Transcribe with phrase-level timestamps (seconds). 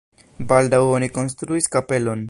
[0.53, 2.19] Baldaŭ oni konstruis kapelon.